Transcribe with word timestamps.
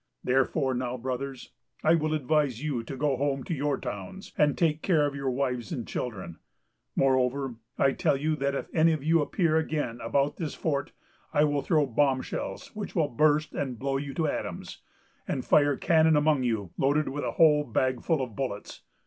Therefore, 0.23 0.73
now, 0.73 0.97
Brothers, 0.97 1.51
I 1.83 1.93
will 1.93 2.15
advise 2.15 2.63
you 2.63 2.81
to 2.85 2.97
go 2.97 3.17
home 3.17 3.43
to 3.43 3.53
your 3.53 3.77
towns, 3.77 4.33
and 4.35 4.57
take 4.57 4.81
care 4.81 5.05
of 5.05 5.13
your 5.13 5.29
wives 5.29 5.71
and 5.71 5.87
children. 5.87 6.39
Moreover, 6.95 7.57
I 7.77 7.91
tell 7.91 8.17
you 8.17 8.35
that 8.37 8.55
if 8.55 8.67
any 8.73 8.93
of 8.93 9.03
you 9.03 9.21
appear 9.21 9.57
again 9.57 9.99
about 10.01 10.37
this 10.37 10.55
fort, 10.55 10.91
I 11.33 11.43
will 11.43 11.61
throw 11.61 11.85
bombshells, 11.85 12.75
which 12.75 12.95
will 12.95 13.09
burst 13.09 13.53
and 13.53 13.77
blow 13.77 13.97
you 13.97 14.15
to 14.15 14.25
atoms, 14.27 14.81
and 15.27 15.45
fire 15.45 15.77
cannon 15.77 16.15
among 16.15 16.41
you, 16.41 16.71
loaded 16.79 17.07
with 17.09 17.23
a 17.23 17.33
whole 17.33 17.63
bag 17.63 18.01
full 18.01 18.23
of 18.23 18.35
bullets. 18.35 18.81